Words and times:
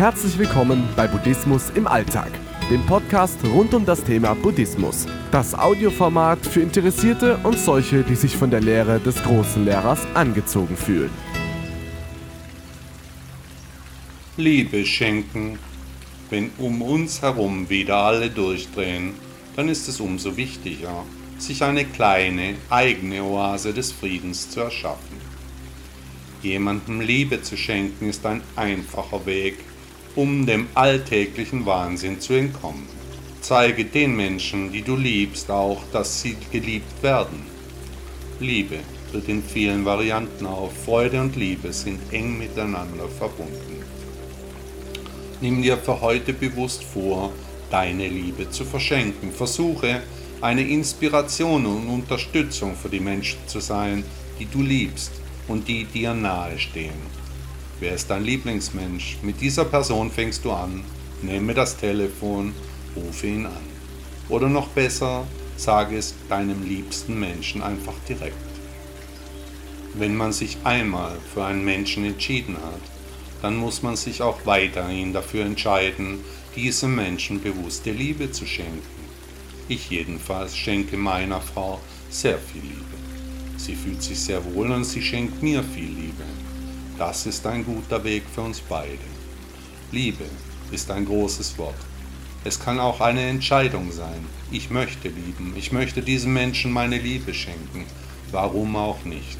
Herzlich 0.00 0.38
willkommen 0.38 0.88
bei 0.96 1.06
Buddhismus 1.06 1.68
im 1.74 1.86
Alltag, 1.86 2.30
dem 2.70 2.80
Podcast 2.86 3.36
rund 3.44 3.74
um 3.74 3.84
das 3.84 4.02
Thema 4.02 4.32
Buddhismus. 4.32 5.06
Das 5.30 5.52
Audioformat 5.52 6.38
für 6.46 6.62
Interessierte 6.62 7.36
und 7.42 7.58
solche, 7.58 8.02
die 8.02 8.14
sich 8.14 8.34
von 8.34 8.50
der 8.50 8.62
Lehre 8.62 8.98
des 8.98 9.22
großen 9.22 9.62
Lehrers 9.62 10.06
angezogen 10.14 10.74
fühlen. 10.74 11.10
Liebe 14.38 14.86
schenken. 14.86 15.58
Wenn 16.30 16.50
um 16.56 16.80
uns 16.80 17.20
herum 17.20 17.68
wieder 17.68 17.96
alle 17.96 18.30
durchdrehen, 18.30 19.12
dann 19.54 19.68
ist 19.68 19.86
es 19.86 20.00
umso 20.00 20.34
wichtiger, 20.34 21.04
sich 21.36 21.62
eine 21.62 21.84
kleine 21.84 22.54
eigene 22.70 23.22
Oase 23.22 23.74
des 23.74 23.92
Friedens 23.92 24.48
zu 24.48 24.60
erschaffen. 24.60 25.18
Jemandem 26.40 27.02
Liebe 27.02 27.42
zu 27.42 27.58
schenken 27.58 28.08
ist 28.08 28.24
ein 28.24 28.40
einfacher 28.56 29.26
Weg, 29.26 29.58
um 30.16 30.46
dem 30.46 30.66
alltäglichen 30.74 31.66
Wahnsinn 31.66 32.20
zu 32.20 32.34
entkommen. 32.34 32.86
Zeige 33.40 33.84
den 33.84 34.16
Menschen, 34.16 34.70
die 34.72 34.82
du 34.82 34.96
liebst, 34.96 35.50
auch, 35.50 35.82
dass 35.92 36.20
sie 36.20 36.36
geliebt 36.50 37.02
werden. 37.02 37.42
Liebe 38.38 38.78
tritt 39.10 39.28
in 39.28 39.42
vielen 39.42 39.84
Varianten 39.84 40.46
auf. 40.46 40.72
Freude 40.84 41.20
und 41.20 41.36
Liebe 41.36 41.72
sind 41.72 42.00
eng 42.12 42.38
miteinander 42.38 43.08
verbunden. 43.08 43.82
Nimm 45.40 45.62
dir 45.62 45.78
für 45.78 46.00
heute 46.00 46.32
bewusst 46.32 46.84
vor, 46.84 47.32
deine 47.70 48.08
Liebe 48.08 48.50
zu 48.50 48.64
verschenken. 48.64 49.32
Versuche, 49.32 50.02
eine 50.40 50.62
Inspiration 50.62 51.66
und 51.66 51.88
Unterstützung 51.88 52.74
für 52.76 52.88
die 52.88 53.00
Menschen 53.00 53.38
zu 53.46 53.60
sein, 53.60 54.04
die 54.38 54.46
du 54.46 54.62
liebst 54.62 55.12
und 55.48 55.66
die 55.66 55.84
dir 55.84 56.14
nahe 56.14 56.58
stehen. 56.58 57.19
Wer 57.80 57.94
ist 57.94 58.10
dein 58.10 58.24
Lieblingsmensch? 58.24 59.16
Mit 59.22 59.40
dieser 59.40 59.64
Person 59.64 60.10
fängst 60.10 60.44
du 60.44 60.52
an, 60.52 60.84
nehme 61.22 61.54
das 61.54 61.78
Telefon, 61.78 62.52
rufe 62.94 63.26
ihn 63.26 63.46
an. 63.46 63.70
Oder 64.28 64.50
noch 64.50 64.68
besser, 64.68 65.26
sage 65.56 65.96
es 65.96 66.14
deinem 66.28 66.62
liebsten 66.68 67.18
Menschen 67.18 67.62
einfach 67.62 67.94
direkt. 68.06 68.36
Wenn 69.94 70.14
man 70.14 70.32
sich 70.32 70.58
einmal 70.62 71.16
für 71.32 71.46
einen 71.46 71.64
Menschen 71.64 72.04
entschieden 72.04 72.58
hat, 72.58 72.82
dann 73.40 73.56
muss 73.56 73.82
man 73.82 73.96
sich 73.96 74.20
auch 74.20 74.44
weiterhin 74.44 75.14
dafür 75.14 75.46
entscheiden, 75.46 76.20
diesem 76.54 76.94
Menschen 76.94 77.42
bewusste 77.42 77.92
Liebe 77.92 78.30
zu 78.30 78.44
schenken. 78.44 79.00
Ich 79.68 79.88
jedenfalls 79.88 80.54
schenke 80.54 80.98
meiner 80.98 81.40
Frau 81.40 81.80
sehr 82.10 82.36
viel 82.36 82.60
Liebe. 82.60 83.56
Sie 83.56 83.74
fühlt 83.74 84.02
sich 84.02 84.20
sehr 84.20 84.44
wohl 84.52 84.70
und 84.70 84.84
sie 84.84 85.00
schenkt 85.00 85.42
mir 85.42 85.62
viel 85.62 85.88
Liebe. 85.88 86.24
Das 87.00 87.24
ist 87.24 87.46
ein 87.46 87.64
guter 87.64 88.04
Weg 88.04 88.24
für 88.30 88.42
uns 88.42 88.60
beide. 88.60 88.98
Liebe 89.90 90.26
ist 90.70 90.90
ein 90.90 91.06
großes 91.06 91.56
Wort. 91.56 91.80
Es 92.44 92.60
kann 92.60 92.78
auch 92.78 93.00
eine 93.00 93.22
Entscheidung 93.22 93.90
sein. 93.90 94.26
Ich 94.50 94.68
möchte 94.68 95.08
lieben. 95.08 95.54
Ich 95.56 95.72
möchte 95.72 96.02
diesem 96.02 96.34
Menschen 96.34 96.70
meine 96.70 96.98
Liebe 96.98 97.32
schenken. 97.32 97.86
Warum 98.32 98.76
auch 98.76 99.02
nicht? 99.06 99.38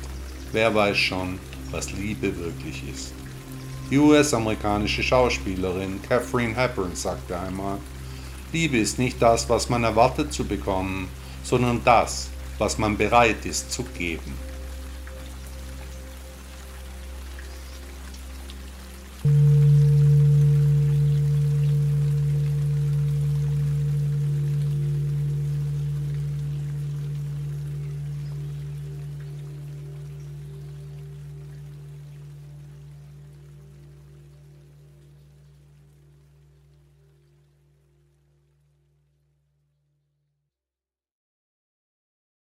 Wer 0.53 0.75
weiß 0.75 0.97
schon, 0.97 1.39
was 1.71 1.93
Liebe 1.93 2.35
wirklich 2.39 2.83
ist. 2.91 3.13
Die 3.91 3.99
US-amerikanische 3.99 5.03
Schauspielerin 5.03 6.01
Catherine 6.09 6.57
Hepburn 6.57 6.97
sagte 6.97 7.39
einmal, 7.39 7.77
Liebe 8.55 8.79
ist 8.79 8.99
nicht 8.99 9.21
das, 9.21 9.51
was 9.51 9.69
man 9.69 9.85
erwartet 9.85 10.33
zu 10.33 10.47
bekommen, 10.47 11.09
sondern 11.43 11.83
das, 11.85 12.31
was 12.57 12.79
man 12.79 12.97
bereit 12.97 13.45
ist 13.45 13.71
zu 13.71 13.83
geben. 13.83 14.50